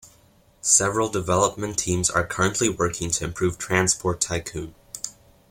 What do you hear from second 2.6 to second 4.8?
working to improve "Transport Tycoon".